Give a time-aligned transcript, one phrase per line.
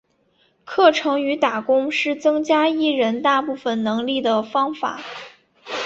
[0.65, 4.99] 课程与打工是增加艺人大部分能力的方法。